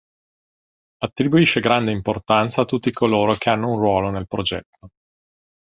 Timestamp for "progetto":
4.25-4.89